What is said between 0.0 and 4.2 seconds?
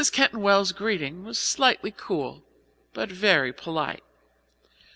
Keyton Wells's greeting was slightly cool, but very polite.